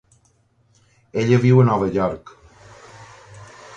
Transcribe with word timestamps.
Ella 1.23 1.39
viu 1.45 1.61
a 1.63 1.65
Nova 1.67 1.91
York. 1.99 2.33